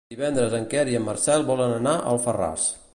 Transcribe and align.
Divendres 0.13 0.55
en 0.59 0.65
Quer 0.71 0.85
i 0.93 0.97
en 1.01 1.05
Marcel 1.11 1.47
volen 1.53 1.77
anar 1.77 1.97
a 1.99 2.05
Alfarràs. 2.15 2.71